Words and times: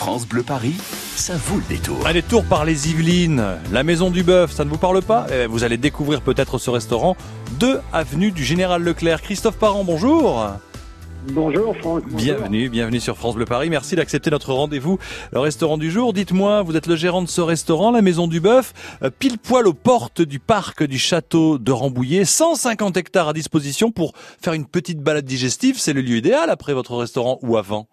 France 0.00 0.26
Bleu 0.26 0.42
Paris, 0.42 0.76
ça 1.14 1.34
vaut 1.36 1.58
le 1.58 1.62
détour. 1.68 2.06
Un 2.06 2.14
détour 2.14 2.42
par 2.46 2.64
les 2.64 2.88
Yvelines, 2.88 3.44
la 3.70 3.82
Maison 3.82 4.10
du 4.10 4.22
Bœuf, 4.22 4.50
ça 4.50 4.64
ne 4.64 4.70
vous 4.70 4.78
parle 4.78 5.02
pas? 5.02 5.26
Eh, 5.30 5.44
Vous 5.44 5.62
allez 5.62 5.76
découvrir 5.76 6.22
peut-être 6.22 6.56
ce 6.56 6.70
restaurant, 6.70 7.18
2 7.58 7.78
avenue 7.92 8.30
du 8.30 8.42
Général 8.42 8.82
Leclerc. 8.82 9.20
Christophe 9.20 9.58
Parent, 9.58 9.84
bonjour 9.84 10.42
Bonjour 11.32 11.76
Franck. 11.76 12.04
Bonjour. 12.04 12.16
Bienvenue, 12.16 12.70
bienvenue 12.70 12.98
sur 12.98 13.18
France 13.18 13.34
Bleu 13.34 13.44
Paris. 13.44 13.68
Merci 13.68 13.94
d'accepter 13.94 14.30
notre 14.30 14.54
rendez-vous. 14.54 14.98
Le 15.34 15.38
restaurant 15.40 15.76
du 15.76 15.90
jour, 15.90 16.14
dites-moi, 16.14 16.62
vous 16.62 16.76
êtes 16.78 16.86
le 16.86 16.96
gérant 16.96 17.20
de 17.20 17.28
ce 17.28 17.42
restaurant, 17.42 17.90
la 17.90 18.00
Maison 18.00 18.26
du 18.26 18.40
Bœuf, 18.40 18.72
euh, 19.02 19.10
pile 19.10 19.36
poil 19.36 19.66
aux 19.68 19.74
portes 19.74 20.22
du 20.22 20.38
parc 20.38 20.82
du 20.82 20.98
château 20.98 21.58
de 21.58 21.72
Rambouillet. 21.72 22.24
150 22.24 22.96
hectares 22.96 23.28
à 23.28 23.32
disposition 23.34 23.90
pour 23.90 24.14
faire 24.40 24.54
une 24.54 24.64
petite 24.64 25.00
balade 25.00 25.26
digestive. 25.26 25.78
C'est 25.78 25.92
le 25.92 26.00
lieu 26.00 26.16
idéal 26.16 26.48
après 26.48 26.72
votre 26.72 26.96
restaurant 26.96 27.38
ou 27.42 27.58
avant? 27.58 27.86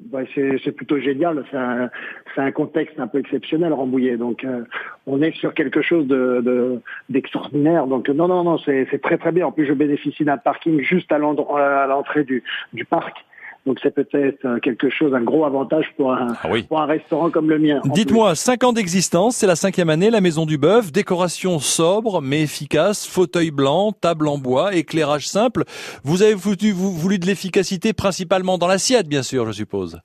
Bah, 0.00 0.20
c'est 0.34 0.72
plutôt 0.72 0.98
génial. 0.98 1.44
C'est 1.50 2.40
un, 2.40 2.52
contexte 2.52 2.98
un 3.00 3.08
peu 3.08 3.18
exceptionnel, 3.18 3.72
Rambouillet. 3.72 4.16
Donc, 4.16 4.44
euh, 4.44 4.64
on 5.06 5.20
est 5.22 5.34
sur 5.36 5.54
quelque 5.54 5.82
chose 5.82 6.06
de 6.06 6.40
de- 6.44 6.80
d'extraordinaire. 7.08 7.86
Donc, 7.86 8.08
non, 8.08 8.28
non, 8.28 8.44
non, 8.44 8.58
c'est 8.58 8.86
très 9.02 9.18
très 9.18 9.32
bien. 9.32 9.46
En 9.46 9.52
plus, 9.52 9.66
je 9.66 9.72
bénéficie 9.72 10.24
d'un 10.24 10.36
parking 10.36 10.80
juste 10.80 11.10
à 11.12 11.18
l'entrée 11.18 12.24
du 12.24 12.84
parc. 12.84 13.24
Donc, 13.68 13.80
c'est 13.82 13.94
peut-être 13.94 14.46
euh, 14.46 14.58
quelque 14.60 14.88
chose, 14.88 15.12
un 15.12 15.20
gros 15.20 15.44
avantage 15.44 15.84
pour 15.98 16.10
un, 16.10 16.28
Ah 16.42 16.48
oui. 16.50 16.62
pour 16.62 16.80
un 16.80 16.86
restaurant 16.86 17.28
comme 17.28 17.50
le 17.50 17.58
mien. 17.58 17.82
En 17.84 17.88
Dites-moi, 17.90 18.34
5 18.34 18.64
ans 18.64 18.72
d'existence, 18.72 19.36
c'est 19.36 19.46
la 19.46 19.56
cinquième 19.56 19.90
année, 19.90 20.08
la 20.08 20.22
Maison 20.22 20.46
du 20.46 20.56
Bœuf, 20.56 20.90
décoration 20.90 21.58
sobre 21.58 22.22
mais 22.22 22.40
efficace, 22.40 23.06
fauteuil 23.06 23.50
blanc, 23.50 23.92
table 23.92 24.26
en 24.26 24.38
bois, 24.38 24.74
éclairage 24.74 25.28
simple. 25.28 25.64
Vous 26.02 26.22
avez 26.22 26.32
voulu, 26.32 26.72
voulu 26.72 27.18
de 27.18 27.26
l'efficacité 27.26 27.92
principalement 27.92 28.56
dans 28.56 28.68
l'assiette, 28.68 29.06
bien 29.06 29.22
sûr, 29.22 29.44
je 29.44 29.52
suppose. 29.52 30.00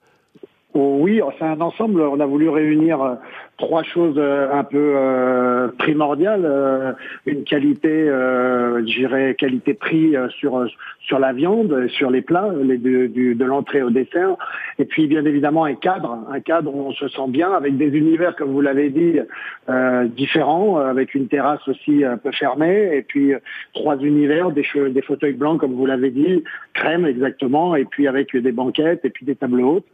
Oh 0.76 0.98
oui, 1.02 1.22
c'est 1.38 1.46
un 1.46 1.62
ensemble. 1.62 2.02
On 2.02 2.20
a 2.20 2.26
voulu 2.26 2.50
réunir 2.50 3.02
euh, 3.02 3.16
trois 3.58 3.84
choses 3.84 4.16
euh, 4.18 4.52
un 4.52 4.64
peu 4.64 4.94
euh, 4.96 5.68
primordiales. 5.78 6.96
Une 7.26 7.44
qualité, 7.44 7.90
euh, 7.90 8.80
je 8.80 8.98
dirais 8.98 9.36
qualité-prix 9.36 10.16
sur 10.30 11.20
la 11.20 11.34
viande, 11.34 11.88
sur 11.90 12.10
les 12.10 12.22
plats, 12.22 12.50
de, 12.50 13.46
l'entrée 13.46 13.84
au 13.84 13.90
dessert. 13.90 14.36
Et 14.80 14.86
puis 14.86 15.08
bien 15.08 15.24
évidemment 15.26 15.66
un 15.66 15.76
cadre, 15.76 16.18
un 16.32 16.40
cadre 16.40 16.74
où 16.74 16.88
on 16.88 16.92
se 16.92 17.08
sent 17.08 17.28
bien, 17.28 17.52
avec 17.52 17.78
des 17.78 17.88
univers, 17.88 18.36
comme 18.36 18.52
vous 18.52 18.62
l'avez 18.62 18.90
dit, 18.90 19.20
différents, 20.16 20.78
avec 20.78 21.14
une 21.14 21.28
terrasse 21.28 21.66
aussi 21.68 22.04
un 22.04 22.18
peu 22.18 22.32
fermée. 22.32 22.96
Et 22.96 23.02
puis 23.02 23.34
trois 23.74 23.98
univers, 23.98 24.52
des, 24.52 24.66
des 24.90 25.02
fauteuils 25.02 25.34
blancs, 25.34 25.60
comme 25.60 25.74
vous 25.74 25.86
l'avez 25.86 26.10
dit, 26.10 26.44
crème 26.74 27.06
exactement. 27.06 27.76
Et 27.76 27.86
puis 27.86 28.08
avec 28.08 28.36
des 28.36 28.52
banquettes 28.52 29.06
et 29.06 29.10
puis 29.10 29.26
des 29.26 29.36
tables 29.36 29.62
hautes 29.62 29.86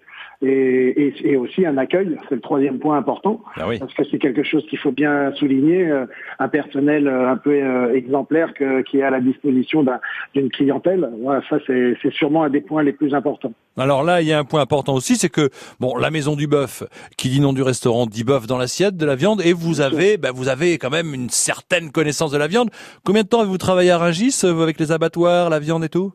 et, 0.42 1.08
et, 1.08 1.14
et 1.32 1.36
aussi 1.38 1.66
un 1.66 1.78
accueil, 1.78 2.18
c'est 2.30 2.36
le 2.36 2.42
troisième 2.42 2.80
point 2.80 2.98
important, 2.98 3.42
Ah 3.58 3.68
oui. 3.68 3.78
parce 3.80 3.94
que 3.94 4.04
c'est 4.10 4.20
quelque 4.20 4.44
chose 4.44 4.66
qu'il 4.70 4.80
faut 4.80 4.92
bien 4.92 5.34
souligner, 5.36 5.86
euh, 5.90 6.06
un 6.40 6.48
personnel 6.48 7.08
euh, 7.08 7.30
un 7.30 7.36
peu 7.38 7.52
euh, 7.52 7.94
exemplaire 7.94 8.54
que- 8.54 8.82
qui 8.84 9.00
est 9.00 9.04
à 9.04 9.10
la 9.10 9.20
disposition 9.20 9.84
d'un- 9.84 10.00
d'une 10.34 10.50
clientèle. 10.50 11.10
Voilà, 11.22 11.42
ça 11.50 11.58
c'est 11.68 12.12
sûrement 12.14 12.44
un 12.44 12.50
des 12.50 12.62
points 12.62 12.84
les 12.84 12.94
plus 12.94 13.14
importants. 13.14 13.52
Alors 13.78 14.04
là, 14.04 14.22
il 14.22 14.28
y 14.28 14.34
a 14.34 14.40
un 14.40 14.46
point 14.46 14.62
important 14.62 14.94
aussi, 14.94 15.16
c'est 15.16 15.30
que 15.30 15.50
bon, 15.80 15.98
la 15.98 16.10
Maison 16.12 16.36
du 16.36 16.48
Bœuf, 16.48 16.84
qui 17.18 17.30
dit 17.30 17.42
nom 17.42 17.54
du 17.54 17.62
restaurant, 17.62 18.06
dit 18.06 18.24
bœuf 18.24 18.48
dans 18.48 18.58
l'assiette 18.58 18.96
de 18.98 19.06
la 19.06 19.16
viande, 19.16 19.42
et 19.44 19.54
vous 19.54 19.82
avez, 19.82 20.18
ben, 20.18 20.32
vous 20.34 20.48
avez 20.48 20.78
quand 20.78 20.90
même 20.90 21.14
une 21.14 21.30
certaine 21.30 21.92
connaissance 21.92 22.32
de 22.32 22.38
la 22.38 22.48
viande. 22.48 22.70
Combien 23.06 23.24
de 23.24 23.28
temps 23.28 23.40
avez-vous 23.42 23.58
travaillé 23.58 23.92
à 23.92 23.98
Rungis 23.98 24.42
avec 24.44 24.80
les 24.80 24.92
abattoirs, 24.92 25.50
la 25.50 25.60
viande 25.60 25.84
et 25.84 25.90
tout? 25.90 26.14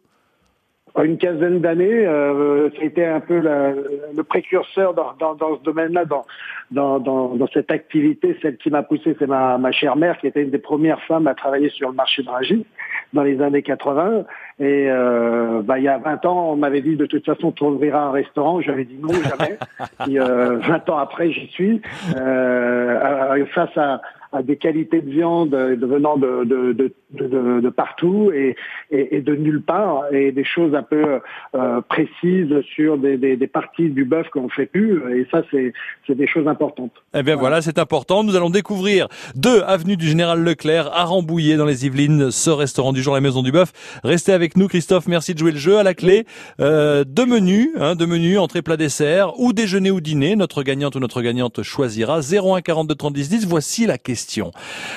Une 1.03 1.19
quinzaine 1.19 1.59
d'années, 1.61 2.07
euh, 2.07 2.71
ça 2.71 2.83
a 2.83 2.85
été 2.85 3.05
un 3.05 3.19
peu 3.19 3.41
la- 3.41 3.73
le 3.73 4.23
précurseur 4.23 4.95
dans, 4.95 5.13
dans, 5.19 5.35
dans 5.35 5.57
ce 5.59 5.63
domaine-là, 5.65 6.05
dans, 6.05 6.25
dans, 6.71 7.01
dans, 7.01 7.47
cette 7.53 7.73
activité. 7.73 8.37
Celle 8.41 8.57
qui 8.59 8.71
m'a 8.71 8.85
poussé, 8.85 9.17
c'est 9.19 9.27
ma, 9.27 9.59
ma 9.59 9.73
chère 9.73 9.97
mère, 9.97 10.19
qui 10.19 10.29
était 10.29 10.43
une 10.43 10.51
des 10.51 10.59
premières 10.59 11.01
femmes 11.03 11.27
à 11.27 11.35
travailler 11.35 11.69
sur 11.71 11.89
le 11.89 11.95
marché 11.97 12.23
de 12.23 12.29
Rungis 12.31 12.65
dans 13.13 13.25
les 13.25 13.41
années 13.43 13.63
80. 13.63 14.23
Et 14.61 14.87
euh, 14.89 15.63
bah, 15.63 15.79
il 15.81 15.85
y 15.85 15.89
a 15.89 15.99
20 15.99 16.25
ans, 16.27 16.53
on 16.53 16.57
m'avait 16.57 16.81
dit 16.81 16.95
de 16.95 17.07
toute 17.07 17.25
façon, 17.27 17.51
tu 17.51 17.65
ouvriras 17.65 18.03
un 18.03 18.13
restaurant. 18.13 18.61
J'avais 18.61 18.85
dit 18.85 18.99
non, 19.01 19.09
jamais. 19.15 19.59
Puis, 20.05 20.21
euh, 20.21 20.59
20 20.59 20.89
ans 20.91 20.99
après, 20.99 21.33
j'y 21.33 21.49
suis. 21.49 21.83
Euh, 22.17 23.45
face 23.47 23.77
à, 23.77 24.01
à 24.33 24.43
des 24.43 24.57
qualités 24.57 25.01
de 25.01 25.11
viande 25.11 25.55
euh, 25.55 25.77
de- 25.77 25.87
venant 25.87 26.17
de, 26.17 26.45
de, 26.45 26.73
de, 26.73 26.93
de, 27.15 27.69
partout 27.71 28.31
et, 28.33 28.57
de 28.91 29.35
nulle 29.35 29.63
part, 29.63 30.13
et 30.13 30.33
des 30.33 30.45
choses 30.45 30.75
un 30.75 30.83
peu 30.83 31.21
euh, 31.55 31.81
précises 31.83 32.55
sur 32.75 32.99
des, 32.99 33.37
parties 33.53 33.91
du 33.91 34.05
bœuf 34.05 34.29
qu'on 34.31 34.49
fait 34.49 34.67
plus. 34.67 35.01
Et 35.17 35.27
ça, 35.31 35.43
c'est 35.51 35.73
des 36.15 36.27
choses 36.27 36.49
importantes. 36.49 36.93
Eh 37.15 37.23
bien 37.23 37.37
voilà, 37.37 37.63
c'est 37.63 37.79
important. 37.79 38.25
Nous 38.25 38.37
allons 38.37 38.51
découvrir 38.51 39.09
2 39.37 39.63
avenue 39.63 39.97
du 39.97 40.07
Général 40.07 40.43
Leclerc 40.43 40.91
à 40.93 41.05
Rambouillet 41.05 41.57
dans 41.57 41.65
les 41.65 41.87
Yvelines, 41.87 42.31
ce 42.31 42.51
restaurant 42.51 42.93
du 42.93 43.03
jour, 43.03 43.15
la 43.15 43.21
Maison 43.21 43.43
du 43.43 43.53
Bœuf. 43.53 43.73
Restez 44.03 44.33
avec 44.33 44.57
nous, 44.57 44.69
Christophe. 44.69 45.07
Merci 45.07 45.35
de 45.35 45.39
jouer 45.39 45.53
le 45.53 45.59
jeu. 45.59 45.79
À 45.79 45.83
la 45.83 45.95
clé, 45.95 46.25
euh, 46.61 47.05
deux 47.05 47.27
menus, 47.27 47.71
hein, 47.79 47.95
deux 47.95 48.07
menus, 48.07 48.39
entrée, 48.39 48.63
plat, 48.63 48.77
dessert, 48.77 49.39
ou 49.39 49.53
déjeuner 49.53 49.91
ou 49.91 50.01
dîner. 50.01 50.37
Notre 50.37 50.63
gagnante 50.63 50.97
ou 50.97 51.01
notre 51.01 51.23
gagnante 51.23 51.63
choisira 51.63 52.21
01 52.21 52.61
42 52.61 52.95
30 52.95 53.15
10 53.15 53.29
10. 53.29 53.47
Voici 53.47 53.87
la 53.87 53.99
question. 53.99 54.51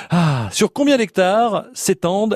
Ah, 0.10 0.48
sur 0.52 0.72
combien 0.74 0.98
d'hectares 0.98 1.66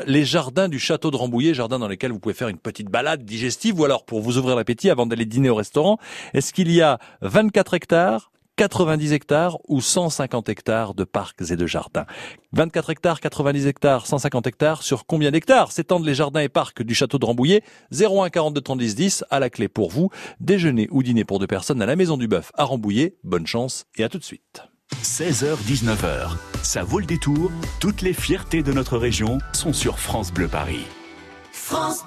les 0.05 0.25
jardins 0.25 0.67
du 0.67 0.79
château 0.79 1.11
de 1.11 1.15
Rambouillet, 1.15 1.53
jardins 1.53 1.79
dans 1.79 1.87
lesquels 1.87 2.11
vous 2.11 2.19
pouvez 2.19 2.35
faire 2.35 2.47
une 2.47 2.57
petite 2.57 2.89
balade 2.89 3.23
digestive, 3.23 3.79
ou 3.79 3.85
alors 3.85 4.05
pour 4.05 4.21
vous 4.21 4.37
ouvrir 4.37 4.55
l'appétit 4.55 4.89
avant 4.89 5.05
d'aller 5.05 5.25
dîner 5.25 5.49
au 5.49 5.55
restaurant. 5.55 5.97
Est-ce 6.33 6.53
qu'il 6.53 6.71
y 6.71 6.81
a 6.81 6.99
24 7.21 7.73
hectares 7.73 8.31
90 8.57 9.13
hectares 9.13 9.57
ou 9.67 9.81
150 9.81 10.49
hectares 10.49 10.93
de 10.93 11.03
parcs 11.03 11.41
et 11.49 11.55
de 11.55 11.65
jardins? 11.65 12.05
24 12.53 12.89
hectares, 12.91 13.19
90 13.19 13.65
hectares, 13.65 14.05
150 14.05 14.45
hectares, 14.45 14.83
sur 14.83 15.05
combien 15.05 15.31
d'hectares 15.31 15.71
s'étendent 15.71 16.05
les 16.05 16.13
jardins 16.13 16.41
et 16.41 16.49
parcs 16.49 16.83
du 16.83 16.93
château 16.93 17.17
de 17.17 17.25
Rambouillet? 17.25 17.63
01 17.91 18.29
42 18.29 18.61
30 18.61 18.79
10 18.79 18.95
10 18.95 19.23
à 19.29 19.39
la 19.39 19.49
clé 19.49 19.67
pour 19.67 19.89
vous. 19.89 20.09
Déjeuner 20.39 20.87
ou 20.91 21.01
dîner 21.01 21.23
pour 21.23 21.39
deux 21.39 21.47
personnes 21.47 21.81
à 21.81 21.85
la 21.85 21.95
Maison 21.95 22.17
du 22.17 22.27
Bœuf 22.27 22.51
à 22.55 22.65
Rambouillet. 22.65 23.15
Bonne 23.23 23.47
chance 23.47 23.85
et 23.97 24.03
à 24.03 24.09
tout 24.09 24.19
de 24.19 24.23
suite. 24.23 24.70
16h-19h, 25.03 26.37
ça 26.61 26.83
vaut 26.83 26.99
le 26.99 27.05
détour. 27.05 27.51
Toutes 27.79 28.01
les 28.01 28.13
fiertés 28.13 28.61
de 28.61 28.71
notre 28.71 28.97
région 28.97 29.39
sont 29.51 29.73
sur 29.73 29.97
France 29.97 30.31
Bleu 30.31 30.47
Paris. 30.47 30.85
France 31.61 32.03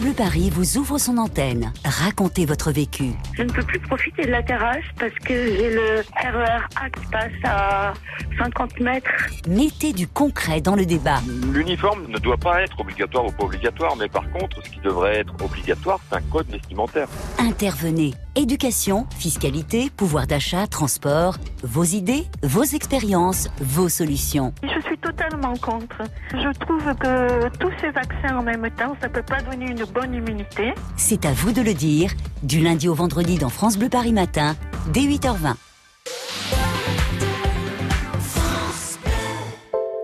Bleu 0.00 0.12
Paris 0.12 0.50
vous 0.50 0.78
ouvre 0.78 0.98
son 0.98 1.18
antenne. 1.18 1.72
Racontez 1.84 2.46
votre 2.46 2.70
vécu. 2.70 3.10
Je 3.34 3.42
ne 3.42 3.50
peux 3.50 3.62
plus 3.62 3.80
profiter 3.80 4.22
de 4.22 4.30
la 4.30 4.42
terrasse 4.42 4.84
parce 4.98 5.12
que 5.24 5.34
j'ai 5.34 5.74
le 5.74 6.00
RER 6.16 6.60
A 6.76 6.88
qui 6.88 7.06
passe 7.10 7.32
à 7.44 7.92
50 8.38 8.80
mètres. 8.80 9.10
Mettez 9.48 9.92
du 9.92 10.06
concret 10.06 10.60
dans 10.60 10.76
le 10.76 10.86
débat. 10.86 11.20
L'uniforme 11.52 12.06
ne 12.08 12.18
doit 12.18 12.36
pas 12.36 12.62
être 12.62 12.78
obligatoire 12.80 13.26
ou 13.26 13.32
pas 13.32 13.44
obligatoire, 13.44 13.96
mais 13.96 14.08
par 14.08 14.30
contre, 14.30 14.64
ce 14.64 14.70
qui 14.70 14.80
devrait 14.80 15.18
être 15.18 15.34
obligatoire, 15.44 15.98
c'est 16.08 16.16
un 16.16 16.22
code 16.22 16.48
vestimentaire. 16.48 17.08
Intervenez. 17.38 18.14
Éducation, 18.34 19.06
fiscalité, 19.18 19.90
pouvoir 19.94 20.26
d'achat, 20.26 20.66
transport. 20.66 21.36
Vos 21.62 21.84
idées, 21.84 22.24
vos 22.42 22.62
expériences, 22.62 23.50
vos 23.60 23.90
solutions. 23.90 24.54
Je 24.62 24.80
suis 24.86 24.96
totalement 24.96 25.54
contre. 25.58 26.00
Je 26.30 26.58
trouve 26.60 26.94
que 26.94 27.48
tous 27.58 27.70
ces 27.82 27.90
vaccins 27.90 28.38
en 28.38 28.42
même 28.42 28.70
temps, 28.70 28.96
ça 29.02 29.10
peut 29.10 29.22
pas 29.22 29.42
donner 29.42 29.66
une 29.66 29.84
bonne 29.84 30.14
immunité. 30.14 30.72
C'est 30.96 31.26
à 31.26 31.32
vous 31.32 31.52
de 31.52 31.60
le 31.60 31.74
dire. 31.74 32.12
Du 32.42 32.60
lundi 32.60 32.88
au 32.88 32.94
vendredi 32.94 33.36
dans 33.36 33.50
France 33.50 33.76
Bleu 33.76 33.90
Paris 33.90 34.14
Matin, 34.14 34.56
dès 34.94 35.02
8h20. 35.02 35.71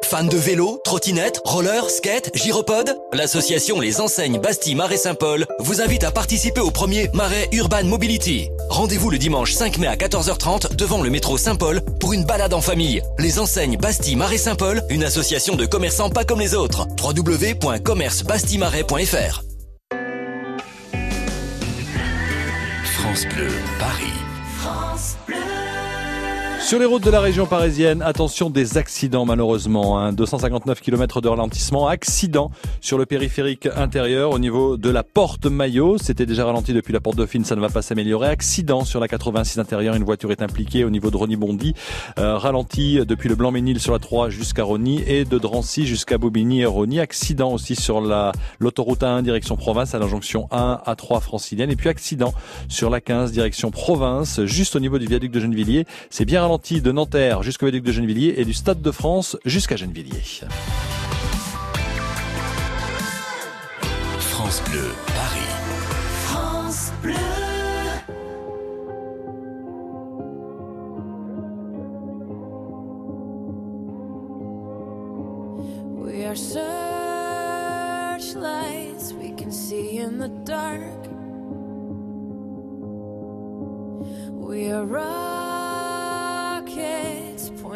Fan 0.08 0.26
de 0.26 0.38
vélo, 0.38 0.80
trottinette, 0.84 1.42
roller, 1.44 1.90
skate, 1.90 2.30
gyropode 2.34 2.96
L'association 3.12 3.78
Les 3.78 4.00
Enseignes 4.00 4.40
Bastille 4.40 4.74
Marais 4.74 4.96
Saint-Paul 4.96 5.44
vous 5.58 5.82
invite 5.82 6.02
à 6.02 6.10
participer 6.10 6.62
au 6.62 6.70
premier 6.70 7.10
Marais 7.12 7.46
Urban 7.52 7.84
Mobility. 7.84 8.48
Rendez-vous 8.70 9.10
le 9.10 9.18
dimanche 9.18 9.52
5 9.52 9.76
mai 9.76 9.86
à 9.86 9.96
14h30 9.96 10.76
devant 10.76 11.02
le 11.02 11.10
métro 11.10 11.36
Saint-Paul 11.36 11.82
pour 12.00 12.14
une 12.14 12.24
balade 12.24 12.54
en 12.54 12.62
famille. 12.62 13.02
Les 13.18 13.38
Enseignes 13.38 13.76
Bastille 13.76 14.16
Marais 14.16 14.38
Saint-Paul, 14.38 14.82
une 14.88 15.04
association 15.04 15.56
de 15.56 15.66
commerçants 15.66 16.08
pas 16.08 16.24
comme 16.24 16.40
les 16.40 16.54
autres. 16.54 16.86
www.commercebastillemarais.fr 17.02 19.42
France 22.82 23.26
Bleu 23.26 23.50
Paris. 23.78 24.14
Sur 26.68 26.78
les 26.78 26.84
routes 26.84 27.02
de 27.02 27.10
la 27.10 27.22
région 27.22 27.46
parisienne, 27.46 28.02
attention 28.02 28.50
des 28.50 28.76
accidents 28.76 29.24
malheureusement. 29.24 29.98
Hein. 29.98 30.12
259 30.12 30.82
km 30.82 31.22
de 31.22 31.28
ralentissement, 31.28 31.88
accident 31.88 32.50
sur 32.82 32.98
le 32.98 33.06
périphérique 33.06 33.66
intérieur 33.74 34.32
au 34.32 34.38
niveau 34.38 34.76
de 34.76 34.90
la 34.90 35.02
porte 35.02 35.46
Maillot. 35.46 35.96
C'était 35.96 36.26
déjà 36.26 36.44
ralenti 36.44 36.74
depuis 36.74 36.92
la 36.92 37.00
porte 37.00 37.16
Dauphine, 37.16 37.46
ça 37.46 37.56
ne 37.56 37.62
va 37.62 37.70
pas 37.70 37.80
s'améliorer. 37.80 38.28
Accident 38.28 38.84
sur 38.84 39.00
la 39.00 39.08
86 39.08 39.58
intérieure, 39.60 39.94
une 39.94 40.04
voiture 40.04 40.30
est 40.30 40.42
impliquée 40.42 40.84
au 40.84 40.90
niveau 40.90 41.10
de 41.10 41.16
Rony-Bondy. 41.16 41.72
Euh, 42.18 42.36
ralenti 42.36 43.00
depuis 43.06 43.30
le 43.30 43.34
Blanc-Ménil 43.34 43.80
sur 43.80 43.94
la 43.94 43.98
3 43.98 44.28
jusqu'à 44.28 44.64
Rony 44.64 45.02
et 45.06 45.24
de 45.24 45.38
Drancy 45.38 45.86
jusqu'à 45.86 46.18
Bobigny 46.18 46.60
et 46.60 46.66
Rony. 46.66 47.00
Accident 47.00 47.50
aussi 47.50 47.76
sur 47.76 48.02
la 48.02 48.32
l'autoroute 48.58 49.00
A1 49.00 49.22
direction 49.22 49.56
province 49.56 49.94
à 49.94 49.98
la 49.98 50.06
jonction 50.06 50.48
1 50.50 50.82
à 50.84 50.96
3 50.96 51.20
francilienne. 51.20 51.70
Et 51.70 51.76
puis 51.76 51.88
accident 51.88 52.34
sur 52.68 52.90
la 52.90 53.00
15 53.00 53.32
direction 53.32 53.70
province, 53.70 54.44
juste 54.44 54.76
au 54.76 54.80
niveau 54.80 54.98
du 54.98 55.06
viaduc 55.06 55.32
de 55.32 55.40
Gennevilliers. 55.40 55.86
C'est 56.10 56.26
bien 56.26 56.42
ralenti 56.42 56.57
de 56.58 56.92
Nanterre 56.92 57.44
jusqu'au 57.44 57.66
viaduc 57.66 57.84
de 57.84 57.92
Gennevilliers 57.92 58.34
et 58.36 58.44
du 58.44 58.52
Stade 58.52 58.82
de 58.82 58.90
France 58.90 59.36
jusqu'à 59.44 59.76
Gennevilliers. 59.76 60.40
France 64.18 64.60
Bleu, 64.68 64.92
Paris. 65.06 65.38
France 66.24 66.90
Bleu. 67.00 67.14
We 75.94 76.24
are 76.24 76.34
searchlights 76.34 79.12
we 79.12 79.30
can 79.30 79.52
see 79.52 79.98
in 79.98 80.18
the 80.18 80.30
dark. 80.44 81.06
We 84.32 84.72
are 84.72 84.84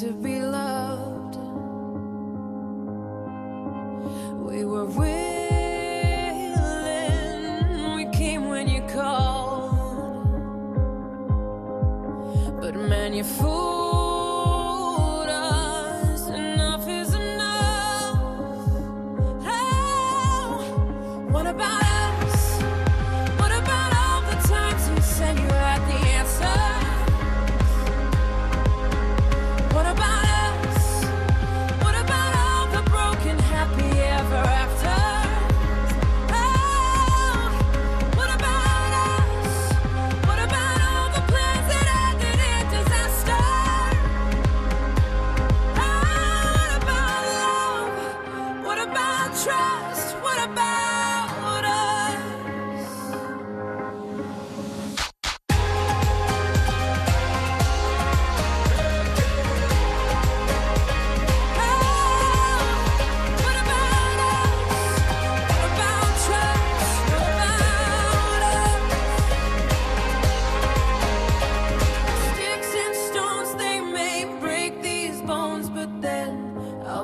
To 0.00 0.12
be 0.12 0.40
loved. 0.40 1.13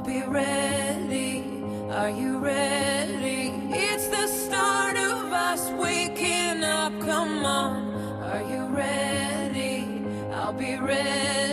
I'll 0.01 0.07
be 0.07 0.23
ready. 0.23 1.45
Are 1.91 2.09
you 2.09 2.39
ready? 2.39 3.53
It's 3.69 4.09
the 4.09 4.27
start 4.29 4.97
of 4.97 5.31
us 5.31 5.71
waking 5.73 6.65
up. 6.65 6.99
Come 7.01 7.45
on, 7.45 7.95
are 8.23 8.43
you 8.51 8.65
ready? 8.75 10.03
I'll 10.33 10.55
be 10.55 10.77
ready. 10.77 11.50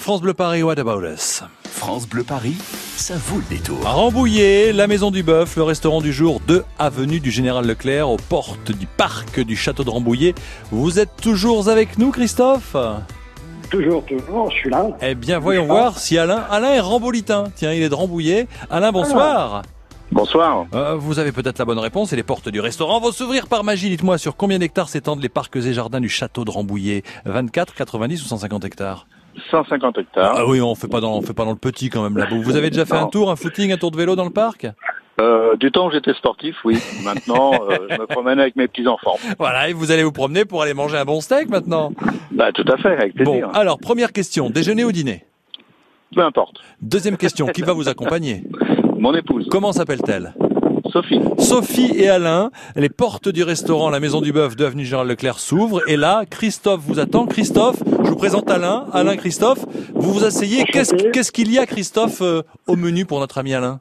France 0.00 0.22
Bleu 0.22 0.32
Paris, 0.32 0.62
what 0.62 0.78
about 0.78 1.02
us? 1.04 1.42
France 1.62 2.08
Bleu 2.08 2.24
Paris, 2.24 2.56
ça 2.96 3.16
vaut 3.18 3.36
le 3.36 3.54
détour. 3.54 3.86
À 3.86 3.90
Rambouillet, 3.90 4.72
la 4.72 4.86
Maison 4.86 5.10
du 5.10 5.22
Bœuf, 5.22 5.56
le 5.56 5.62
restaurant 5.62 6.00
du 6.00 6.10
jour 6.10 6.40
2 6.48 6.64
avenue 6.78 7.20
du 7.20 7.30
Général 7.30 7.66
Leclerc, 7.66 8.08
aux 8.08 8.16
portes 8.16 8.72
du 8.72 8.86
parc 8.86 9.40
du 9.40 9.56
château 9.56 9.84
de 9.84 9.90
Rambouillet. 9.90 10.34
Vous 10.72 10.98
êtes 10.98 11.14
toujours 11.20 11.68
avec 11.68 11.98
nous, 11.98 12.12
Christophe? 12.12 12.74
Toujours, 13.70 14.02
toujours, 14.06 14.50
je 14.50 14.56
suis 14.56 14.70
là. 14.70 14.88
Eh 15.02 15.14
bien, 15.14 15.38
voyons 15.38 15.66
voir 15.66 15.98
si 15.98 16.16
Alain, 16.16 16.44
Alain 16.50 16.72
est 16.72 16.80
rambolitain. 16.80 17.44
Tiens, 17.54 17.74
il 17.74 17.82
est 17.82 17.90
de 17.90 17.94
Rambouillet. 17.94 18.48
Alain, 18.70 18.92
bonsoir. 18.92 19.60
Bonsoir. 20.10 20.64
Euh, 20.74 20.96
vous 20.96 21.18
avez 21.18 21.30
peut-être 21.30 21.58
la 21.58 21.66
bonne 21.66 21.78
réponse 21.78 22.14
et 22.14 22.16
les 22.16 22.22
portes 22.22 22.48
du 22.48 22.60
restaurant 22.60 23.00
vont 23.00 23.12
s'ouvrir 23.12 23.48
par 23.48 23.64
magie. 23.64 23.90
Dites-moi 23.90 24.16
sur 24.16 24.34
combien 24.34 24.58
d'hectares 24.58 24.88
s'étendent 24.88 25.22
les 25.22 25.28
parcs 25.28 25.54
et 25.56 25.74
jardins 25.74 26.00
du 26.00 26.08
château 26.08 26.46
de 26.46 26.50
Rambouillet? 26.50 27.02
24, 27.26 27.74
90 27.74 28.24
ou 28.24 28.26
150 28.26 28.64
hectares? 28.64 29.06
150 29.50 29.98
hectares. 29.98 30.34
Ah 30.36 30.46
oui, 30.46 30.60
on 30.60 30.74
fait 30.74 30.88
pas 30.88 31.00
dans, 31.00 31.16
on 31.16 31.22
fait 31.22 31.34
pas 31.34 31.44
dans 31.44 31.50
le 31.52 31.56
petit 31.56 31.88
quand 31.90 32.02
même 32.02 32.16
là-bas. 32.16 32.36
Vous 32.42 32.56
avez 32.56 32.70
déjà 32.70 32.84
fait 32.84 32.96
un 32.96 33.06
tour, 33.06 33.30
un 33.30 33.36
footing, 33.36 33.72
un 33.72 33.76
tour 33.76 33.90
de 33.90 33.96
vélo 33.96 34.16
dans 34.16 34.24
le 34.24 34.30
parc? 34.30 34.66
Euh, 35.20 35.54
du 35.56 35.70
temps 35.70 35.88
où 35.88 35.90
j'étais 35.92 36.14
sportif, 36.14 36.56
oui. 36.64 36.78
Maintenant, 37.04 37.52
euh, 37.70 37.76
je 37.90 37.96
me 37.98 38.06
promène 38.06 38.40
avec 38.40 38.56
mes 38.56 38.68
petits-enfants. 38.68 39.18
Voilà, 39.38 39.68
et 39.68 39.72
vous 39.74 39.90
allez 39.90 40.02
vous 40.02 40.12
promener 40.12 40.44
pour 40.46 40.62
aller 40.62 40.72
manger 40.74 40.96
un 40.96 41.04
bon 41.04 41.20
steak 41.20 41.50
maintenant? 41.50 41.92
Bah, 42.30 42.52
tout 42.52 42.64
à 42.72 42.76
fait, 42.78 42.88
avec 42.92 43.16
Bon, 43.16 43.32
plaisir. 43.32 43.50
alors 43.54 43.78
première 43.78 44.12
question, 44.12 44.48
déjeuner 44.48 44.84
ou 44.84 44.92
dîner? 44.92 45.24
Peu 46.14 46.22
importe. 46.22 46.56
Deuxième 46.80 47.16
question, 47.16 47.46
qui 47.46 47.62
va 47.62 47.72
vous 47.72 47.88
accompagner? 47.88 48.42
Mon 48.98 49.14
épouse, 49.14 49.46
Comment 49.50 49.72
s'appelle-t-elle? 49.72 50.34
Sophie. 50.90 51.20
Sophie 51.38 51.92
et 51.96 52.08
Alain, 52.08 52.50
les 52.76 52.88
portes 52.88 53.28
du 53.28 53.42
restaurant 53.42 53.90
La 53.90 54.00
Maison 54.00 54.20
du 54.20 54.32
Bœuf 54.32 54.56
de 54.56 54.64
Avenue 54.64 54.84
Général 54.84 55.08
Leclerc 55.08 55.38
s'ouvrent 55.38 55.80
et 55.88 55.96
là, 55.96 56.24
Christophe 56.28 56.80
vous 56.80 56.98
attend. 56.98 57.26
Christophe, 57.26 57.82
je 57.86 58.10
vous 58.10 58.16
présente 58.16 58.50
Alain. 58.50 58.86
Alain, 58.92 59.16
Christophe, 59.16 59.64
vous 59.94 60.12
vous 60.12 60.24
asseyez. 60.24 60.64
Qu'est-ce 60.64 61.32
qu'il 61.32 61.52
y 61.52 61.58
a, 61.58 61.66
Christophe, 61.66 62.20
euh, 62.22 62.42
au 62.66 62.76
menu 62.76 63.04
pour 63.06 63.20
notre 63.20 63.38
ami 63.38 63.54
Alain? 63.54 63.80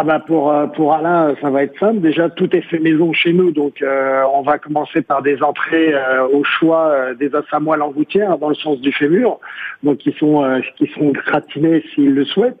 Ah 0.00 0.04
bah 0.04 0.20
pour 0.20 0.52
euh, 0.52 0.66
pour 0.66 0.94
Alain, 0.94 1.34
ça 1.40 1.50
va 1.50 1.64
être 1.64 1.76
simple. 1.80 1.98
Déjà, 1.98 2.30
tout 2.30 2.54
est 2.54 2.60
fait 2.60 2.78
maison 2.78 3.12
chez 3.12 3.32
nous, 3.32 3.50
donc 3.50 3.82
euh, 3.82 4.22
on 4.32 4.42
va 4.42 4.58
commencer 4.58 5.02
par 5.02 5.22
des 5.22 5.42
entrées 5.42 5.92
euh, 5.92 6.24
au 6.32 6.44
choix 6.44 6.86
euh, 6.86 7.14
des 7.14 7.34
os 7.34 7.44
à 7.50 7.58
moelle 7.58 7.82
en 7.82 7.90
gouttière 7.90 8.38
dans 8.38 8.48
le 8.48 8.54
sens 8.54 8.80
du 8.80 8.92
fémur, 8.92 9.40
donc 9.82 9.98
qui 9.98 10.14
sont 10.16 10.44
euh, 10.44 10.60
qui 10.76 10.88
sont 10.94 11.08
gratinés 11.10 11.82
s'il 11.92 12.14
le 12.14 12.24
souhaite. 12.24 12.56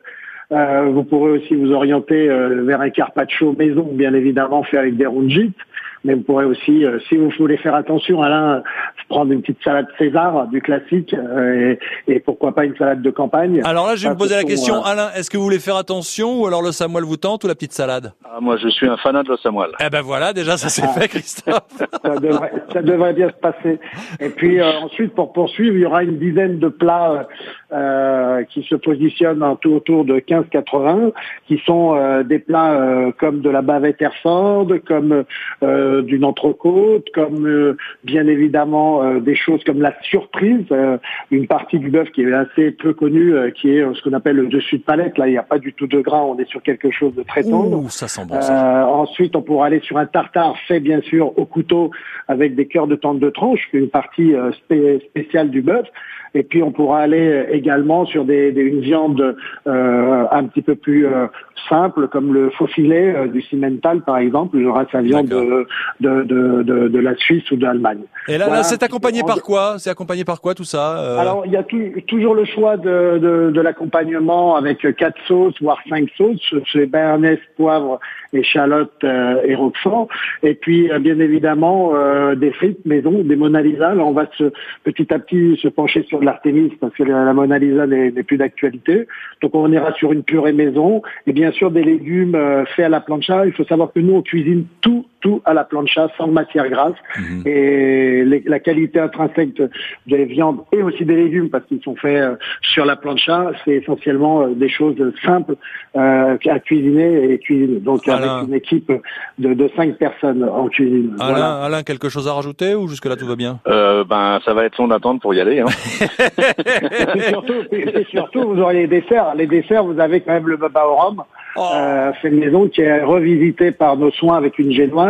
Euh, 0.50 0.90
vous 0.90 1.04
pourrez 1.04 1.32
aussi 1.32 1.54
vous 1.54 1.72
orienter 1.72 2.30
euh, 2.30 2.62
vers 2.64 2.80
un 2.80 2.90
carpaccio 2.90 3.54
maison, 3.58 3.90
bien 3.92 4.14
évidemment 4.14 4.62
fait 4.62 4.78
avec 4.78 4.96
des 4.96 5.06
rongites. 5.06 5.56
Mais 6.04 6.14
vous 6.14 6.22
pourrez 6.22 6.44
aussi, 6.44 6.84
euh, 6.84 6.98
si 7.08 7.16
vous 7.16 7.30
voulez 7.38 7.56
faire 7.56 7.74
attention, 7.74 8.22
Alain, 8.22 8.62
prendre 9.08 9.32
une 9.32 9.40
petite 9.40 9.62
salade 9.64 9.86
César 9.98 10.46
du 10.48 10.60
classique 10.60 11.14
euh, 11.14 11.76
et, 12.06 12.14
et 12.14 12.20
pourquoi 12.20 12.52
pas 12.54 12.64
une 12.64 12.76
salade 12.76 13.02
de 13.02 13.10
campagne. 13.10 13.60
Alors 13.64 13.86
là, 13.86 13.96
je 13.96 14.06
vais 14.06 14.14
me 14.14 14.18
poser 14.18 14.34
la 14.36 14.44
question, 14.44 14.76
euh, 14.76 14.84
Alain, 14.90 15.08
est-ce 15.16 15.30
que 15.30 15.36
vous 15.36 15.44
voulez 15.44 15.58
faire 15.58 15.76
attention 15.76 16.40
ou 16.40 16.46
alors 16.46 16.62
le 16.62 16.72
Samuel 16.72 17.04
vous 17.04 17.16
tente 17.16 17.44
ou 17.44 17.48
la 17.48 17.54
petite 17.54 17.72
salade? 17.72 18.12
Ah, 18.24 18.38
moi, 18.40 18.56
je 18.56 18.68
suis 18.68 18.86
un 18.86 18.96
fanat 18.98 19.22
de 19.22 19.28
l'os 19.28 19.44
à 19.44 19.50
moelle. 19.50 19.70
Eh 19.84 19.90
ben 19.90 20.02
voilà, 20.02 20.32
déjà 20.32 20.56
ça 20.56 20.68
c'est 20.68 20.82
Ah. 20.84 20.88
fait, 20.88 21.08
Christophe. 21.08 21.62
ça 22.04 22.16
devrait, 22.16 22.52
ça 22.72 22.82
devrait 22.82 23.12
bien 23.14 23.28
se 23.28 23.34
passer. 23.34 23.78
Et 24.20 24.28
puis 24.28 24.60
euh, 24.60 24.70
ensuite, 24.82 25.14
pour 25.14 25.32
poursuivre, 25.32 25.74
il 25.76 25.80
y 25.82 25.86
aura 25.86 26.02
une 26.02 26.18
dizaine 26.18 26.58
de 26.58 26.68
plats 26.68 27.26
euh, 27.72 28.44
qui 28.44 28.62
se 28.62 28.74
positionnent 28.74 29.42
en 29.42 29.56
tout 29.56 29.72
autour 29.72 30.04
de 30.04 30.18
15,80, 30.18 31.12
qui 31.46 31.60
sont 31.66 31.94
euh, 31.96 32.22
des 32.22 32.38
plats 32.38 32.72
euh, 32.72 33.12
comme 33.18 33.40
de 33.40 33.50
la 33.50 33.62
bavette 33.62 34.00
Herford, 34.00 34.68
comme 34.86 35.24
euh, 35.62 36.02
d'une 36.02 36.24
entrecôte, 36.24 37.06
comme 37.14 37.46
euh, 37.46 37.76
bien 38.04 38.26
évidemment 38.26 38.97
euh, 39.02 39.20
des 39.20 39.34
choses 39.34 39.62
comme 39.64 39.80
la 39.80 39.94
surprise, 40.02 40.64
euh, 40.72 40.98
une 41.30 41.46
partie 41.46 41.78
du 41.78 41.90
bœuf 41.90 42.10
qui 42.10 42.22
est 42.22 42.32
assez 42.32 42.70
peu 42.72 42.92
connue, 42.92 43.34
euh, 43.34 43.50
qui 43.50 43.70
est 43.76 43.82
euh, 43.82 43.94
ce 43.94 44.02
qu'on 44.02 44.12
appelle 44.12 44.36
le 44.36 44.46
dessus 44.46 44.78
de 44.78 44.82
palette. 44.82 45.18
Là, 45.18 45.26
il 45.28 45.32
n'y 45.32 45.38
a 45.38 45.42
pas 45.42 45.58
du 45.58 45.72
tout 45.72 45.86
de 45.86 46.00
gras, 46.00 46.22
on 46.22 46.38
est 46.38 46.48
sur 46.48 46.62
quelque 46.62 46.90
chose 46.90 47.14
de 47.14 47.22
très 47.22 47.42
tendre. 47.42 47.78
Ouh, 47.82 47.88
ça 47.88 48.08
sent 48.08 48.22
bon 48.28 48.40
ça. 48.40 48.82
Euh, 48.82 48.84
ensuite, 48.84 49.36
on 49.36 49.42
pourra 49.42 49.66
aller 49.66 49.80
sur 49.80 49.98
un 49.98 50.06
tartare 50.06 50.54
fait 50.66 50.80
bien 50.80 51.00
sûr 51.02 51.38
au 51.38 51.44
couteau 51.44 51.90
avec 52.28 52.54
des 52.54 52.66
cœurs 52.66 52.86
de 52.86 52.96
tente 52.96 53.20
de 53.20 53.30
tranche, 53.30 53.68
une 53.72 53.88
partie 53.88 54.34
euh, 54.34 54.50
spé- 54.52 55.00
spéciale 55.10 55.50
du 55.50 55.62
bœuf. 55.62 55.86
Et 56.34 56.42
puis 56.42 56.62
on 56.62 56.70
pourra 56.72 57.00
aller 57.00 57.46
également 57.50 58.04
sur 58.04 58.26
des, 58.26 58.52
des- 58.52 58.60
une 58.60 58.80
viande 58.80 59.34
euh, 59.66 60.24
un 60.30 60.44
petit 60.44 60.60
peu 60.60 60.74
plus 60.74 61.06
euh, 61.06 61.26
simple, 61.70 62.06
comme 62.08 62.34
le 62.34 62.50
faux 62.50 62.66
filet 62.66 63.14
euh, 63.16 63.26
du 63.28 63.40
Cimental 63.40 64.02
par 64.02 64.18
exemple. 64.18 64.58
Il 64.58 64.64
y 64.64 64.66
aura 64.66 64.84
sa 64.92 65.00
viande 65.00 65.28
de, 65.28 65.66
de, 66.00 66.24
de, 66.24 66.62
de- 66.62 66.88
de 66.88 66.98
la 66.98 67.14
Suisse 67.16 67.50
ou 67.50 67.56
de 67.56 67.62
l'Allemagne. 67.64 68.00
Et 68.28 68.32
là, 68.36 68.44
Voilà. 68.44 68.56
là 68.58 68.62
c'est 68.62 68.82
accompagné 68.88 69.22
par 69.22 69.42
quoi? 69.42 69.76
C'est 69.78 69.90
accompagné 69.90 70.24
par 70.24 70.40
quoi 70.40 70.54
tout 70.54 70.64
ça 70.64 70.98
euh? 70.98 71.18
Alors, 71.18 71.42
il 71.46 71.52
y 71.52 71.56
a 71.56 71.62
tout- 71.62 71.92
toujours 72.06 72.34
le 72.34 72.44
choix 72.44 72.76
de, 72.76 73.18
de, 73.18 73.50
de 73.50 73.60
l'accompagnement 73.60 74.56
avec 74.56 74.78
quatre 74.96 75.18
sauces, 75.26 75.54
voire 75.60 75.78
cinq 75.88 76.08
sauces. 76.16 76.54
C'est 76.72 76.86
béarnaise, 76.86 77.38
poivre, 77.56 78.00
échalote 78.32 78.92
euh, 79.04 79.40
et 79.44 79.54
roquefort. 79.54 80.08
Et 80.42 80.54
puis, 80.54 80.90
euh, 80.90 80.98
bien 80.98 81.18
évidemment, 81.20 81.92
euh, 81.94 82.34
des 82.34 82.52
frites 82.52 82.84
maison, 82.84 83.12
des 83.22 83.36
Mona 83.36 83.60
Lisa. 83.62 83.94
Là, 83.94 84.04
on 84.04 84.12
va 84.12 84.26
se, 84.36 84.52
petit 84.84 85.12
à 85.12 85.18
petit 85.18 85.58
se 85.62 85.68
pencher 85.68 86.04
sur 86.08 86.20
de 86.20 86.24
l'artémis 86.24 86.70
parce 86.80 86.94
que 86.94 87.04
la, 87.04 87.24
la 87.24 87.32
Mona 87.34 87.58
Lisa 87.58 87.86
n'est 87.86 88.10
n'est 88.10 88.22
plus 88.22 88.36
d'actualité. 88.38 89.06
Donc, 89.42 89.54
on 89.54 89.70
ira 89.70 89.92
sur 89.94 90.12
une 90.12 90.22
purée 90.22 90.52
maison. 90.52 91.02
Et 91.26 91.32
bien 91.32 91.52
sûr, 91.52 91.70
des 91.70 91.84
légumes 91.84 92.34
euh, 92.34 92.64
faits 92.74 92.86
à 92.86 92.88
la 92.88 93.00
plancha. 93.00 93.46
Il 93.46 93.52
faut 93.52 93.64
savoir 93.64 93.92
que 93.92 94.00
nous, 94.00 94.14
on 94.14 94.22
cuisine 94.22 94.64
tout, 94.80 95.04
tout 95.20 95.40
à 95.44 95.52
la 95.54 95.64
plancha, 95.64 96.08
sans 96.16 96.28
matière 96.28 96.68
grasse. 96.68 96.94
Mhm. 97.18 97.42
Et 97.46 98.24
les- 98.24 98.42
la 98.46 98.60
qualité 98.60 99.00
intrinsèque 99.00 99.54
de- 99.54 99.70
des 100.06 100.24
viandes 100.24 100.58
et 100.72 100.82
aussi 100.82 101.04
des 101.04 101.16
légumes, 101.16 101.50
parce 101.50 101.64
qu'ils 101.66 101.82
sont 101.82 101.96
faits 101.96 102.22
euh, 102.22 102.36
sur 102.62 102.84
la 102.84 102.96
plancha, 102.96 103.50
c'est 103.64 103.72
essentiellement 103.74 104.42
euh, 104.42 104.48
des 104.54 104.68
choses 104.68 104.96
simples 105.24 105.56
euh, 105.96 106.36
à 106.46 106.58
cuisiner 106.60 107.32
et 107.32 107.38
cuisiner. 107.38 107.80
Donc 107.80 108.06
Alain. 108.08 108.36
avec 108.38 108.48
une 108.48 108.54
équipe 108.54 108.92
de, 109.38 109.54
de 109.54 109.70
cinq 109.76 109.96
personnes 109.96 110.44
en 110.44 110.68
cuisine. 110.68 111.14
Alain, 111.18 111.30
Voilà. 111.30 111.62
Alain, 111.64 111.82
quelque 111.82 112.08
chose 112.08 112.28
à 112.28 112.32
rajouter 112.32 112.74
ou 112.74 112.86
jusque 112.88 113.06
là 113.06 113.16
tout 113.16 113.26
va 113.26 113.36
bien? 113.36 113.58
Euh, 113.66 114.04
ben, 114.04 114.38
ça 114.44 114.54
va 114.54 114.64
être 114.64 114.76
son 114.76 114.90
attente 114.90 115.20
pour 115.20 115.34
y 115.34 115.40
aller. 115.40 115.60
Hein. 115.60 115.66
Et 117.16 117.20
surtout, 117.22 117.52
et 117.72 118.04
surtout, 118.10 118.42
vous 118.48 118.60
aurez 118.60 118.74
les 118.74 118.86
desserts. 118.86 119.34
Les 119.36 119.46
desserts, 119.46 119.84
vous 119.84 119.98
avez 119.98 120.20
quand 120.20 120.32
même 120.32 120.48
le 120.48 120.56
baba 120.56 120.86
au 120.86 120.94
rhum. 120.94 121.22
Oh. 121.56 121.60
Euh, 121.74 122.12
fait 122.14 122.30
maison 122.30 122.68
qui 122.68 122.82
est 122.82 123.02
revisité 123.02 123.72
par 123.72 123.96
nos 123.96 124.10
soins 124.12 124.36
avec 124.36 124.58
une 124.58 124.70
génoise. 124.72 125.07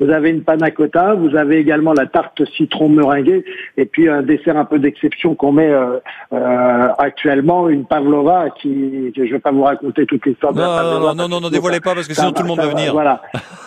Vous 0.00 0.10
avez 0.10 0.30
une 0.30 0.42
panna 0.42 0.70
cotta, 0.70 1.14
vous 1.14 1.36
avez 1.36 1.58
également 1.58 1.92
la 1.92 2.06
tarte 2.06 2.42
citron 2.56 2.88
meringuée 2.88 3.44
et 3.76 3.84
puis 3.84 4.08
un 4.08 4.22
dessert 4.22 4.56
un 4.56 4.64
peu 4.64 4.78
d'exception 4.78 5.34
qu'on 5.34 5.52
met 5.52 5.70
euh, 5.70 5.98
euh, 6.32 6.88
actuellement, 6.98 7.68
une 7.68 7.84
pavlova 7.84 8.46
qui, 8.60 9.12
je 9.16 9.22
vais 9.22 9.38
pas 9.38 9.52
vous 9.52 9.62
raconter 9.62 10.06
toute 10.06 10.24
l'histoire 10.26 10.52
de 10.52 10.60
la 10.60 10.66
Non, 10.66 10.76
pavlova. 10.76 10.98
non, 11.08 11.14
non, 11.14 11.28
non, 11.28 11.40
non, 11.42 11.50
dévoilez 11.50 11.80
pas 11.80 11.94
parce 11.94 12.08
que 12.08 12.14
Ça 12.14 12.22
sinon 12.22 12.32
tout 12.32 12.42
le 12.42 12.48
monde 12.48 12.60
va 12.60 12.68
venir. 12.68 12.92
Voilà. 12.92 13.22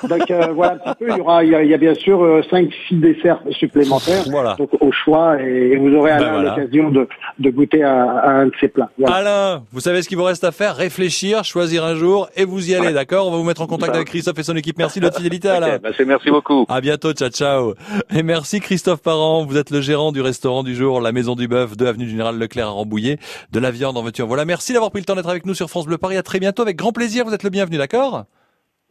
Donc 0.07 0.29
euh, 0.31 0.47
voilà 0.53 0.73
un 0.73 0.77
petit 0.93 1.05
peu. 1.05 1.11
Il 1.11 1.17
y 1.17 1.21
aura, 1.21 1.43
il 1.43 1.49
y 1.51 1.55
a, 1.55 1.63
il 1.63 1.69
y 1.69 1.73
a 1.73 1.77
bien 1.77 1.93
sûr 1.95 2.23
euh, 2.23 2.41
cinq, 2.49 2.69
six 2.87 2.95
desserts 2.95 3.41
supplémentaires. 3.51 4.23
Voilà. 4.29 4.55
Donc 4.57 4.69
au 4.79 4.91
choix 4.91 5.41
et, 5.41 5.75
vous 5.77 5.93
aurez 5.95 6.11
Ben 6.11 6.31
voilà. 6.31 6.55
l'occasion 6.55 6.89
de, 6.89 7.07
de 7.39 7.49
goûter 7.49 7.83
à, 7.83 8.03
à 8.03 8.29
un 8.31 8.45
de 8.47 8.51
ces 8.59 8.67
plats. 8.67 8.89
Voilà. 8.97 9.15
Alain, 9.15 9.63
vous 9.71 9.79
savez 9.79 10.01
ce 10.01 10.09
qu'il 10.09 10.17
vous 10.17 10.23
reste 10.23 10.43
à 10.43 10.51
faire? 10.51 10.75
Réfléchir, 10.75 11.43
choisir 11.43 11.83
un 11.85 11.95
jour 11.95 12.29
et 12.35 12.45
vous 12.45 12.69
y 12.69 12.75
allez, 12.75 12.93
d'accord? 12.93 13.27
On 13.27 13.31
va 13.31 13.37
vous 13.37 13.43
mettre 13.43 13.61
en 13.61 13.67
contact 13.67 13.91
Ça. 13.93 13.97
avec 13.97 14.07
Christophe 14.07 14.39
et 14.39 14.43
son 14.43 14.55
équipe. 14.55 14.77
Merci 14.77 14.99
de 14.99 15.05
votre 15.05 15.17
fidélité, 15.17 15.49
Alain. 15.49 15.72
C'est 15.97 16.05
merci 16.05 16.29
beaucoup. 16.29 16.65
À 16.69 16.81
bientôt, 16.81 17.11
ciao 17.13 17.29
ciao. 17.29 17.73
Et 18.15 18.23
merci 18.23 18.59
Christophe 18.59 19.01
Parent, 19.01 19.45
vous 19.45 19.57
êtes 19.57 19.69
le 19.71 19.81
gérant 19.81 20.11
du 20.11 20.21
restaurant 20.21 20.63
du 20.63 20.75
jour, 20.75 21.01
la 21.01 21.11
Maison 21.11 21.35
du 21.35 21.47
Bœuf, 21.47 21.75
2 21.77 21.85
avenue 21.87 22.07
Général 22.07 22.37
Leclerc 22.37 22.67
à 22.67 22.71
Rambouillet, 22.71 23.17
de 23.51 23.59
la 23.59 23.71
viande 23.71 23.97
en 23.97 24.01
voiture. 24.01 24.27
Voilà, 24.27 24.45
merci 24.45 24.73
d'avoir 24.73 24.91
pris 24.91 24.99
le 25.01 25.05
temps 25.05 25.15
d'être 25.15 25.29
avec 25.29 25.45
nous 25.45 25.53
sur 25.53 25.69
France 25.69 25.85
Bleu 25.85 25.97
Paris. 25.97 26.17
À 26.17 26.23
très 26.23 26.39
bientôt, 26.39 26.61
avec 26.61 26.75
grand 26.77 26.91
plaisir, 26.91 27.25
vous 27.25 27.33
êtes 27.33 27.43
le 27.43 27.49
bienvenu, 27.49 27.77
d'accord? 27.77 28.23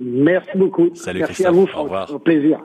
Merci 0.00 0.50
beaucoup. 0.56 0.90
Salut, 0.94 1.20
Merci 1.20 1.34
Christophe. 1.34 1.46
à 1.46 1.52
vous, 1.56 1.62
Au 1.62 1.66
Franck. 1.66 1.82
revoir. 1.84 2.12
Au 2.14 2.18
plaisir. 2.18 2.58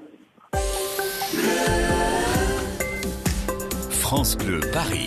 France 3.89 4.37
Bleu 4.37 4.59
Paris. 4.73 5.05